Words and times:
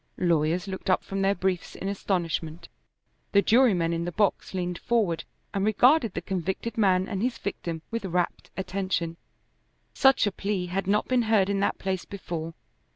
Lawyers 0.17 0.67
looked 0.67 0.89
up 0.89 1.03
from 1.03 1.21
their 1.21 1.35
briefs 1.35 1.75
in 1.75 1.87
astonishment. 1.87 2.69
The 3.33 3.43
jurymen 3.43 3.93
in 3.93 4.03
the 4.03 4.11
box 4.11 4.55
leaned 4.55 4.79
forward 4.79 5.25
and 5.53 5.63
regarded 5.63 6.15
the 6.15 6.23
convicted 6.23 6.75
man 6.75 7.07
and 7.07 7.21
his 7.21 7.37
victim 7.37 7.83
with 7.91 8.05
rapt 8.05 8.49
attention. 8.57 9.17
Such 9.93 10.25
a 10.25 10.31
plea 10.31 10.65
had 10.65 10.87
not 10.87 11.07
been 11.07 11.21
heard 11.29 11.51
in 11.51 11.59
that 11.59 11.77
place 11.77 12.05
before. 12.05 12.55